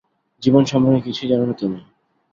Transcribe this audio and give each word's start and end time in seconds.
জীবন 0.43 0.63
সম্পর্কে 0.65 1.01
কিছুই 1.07 1.29
জানো 1.31 1.45
না 1.45 1.55
তুমি। 1.61 1.79